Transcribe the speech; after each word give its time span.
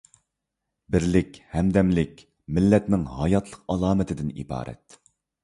بىرلىك، 0.95 1.37
ھەمدەملىك— 1.51 2.23
مىللەتنىڭ 2.57 3.05
ھاياتلىق 3.19 3.63
ئالامىتىدىن 3.77 4.35
ئىبارەت. 4.39 5.01